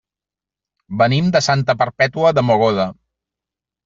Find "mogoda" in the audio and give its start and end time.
2.47-2.87